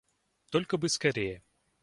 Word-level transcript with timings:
Только 0.49 0.77
бы 0.79 0.89
скорее. 0.89 1.43